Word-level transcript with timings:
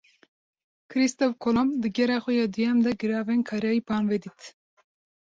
Kristof 0.93 1.33
Kolomb, 1.43 1.71
di 1.83 1.89
gera 1.97 2.17
xwe 2.23 2.33
ya 2.39 2.47
duyem 2.53 2.77
de, 2.85 2.91
Giravên 3.01 3.41
Karayîpan 3.49 4.03
vedît 4.11 4.39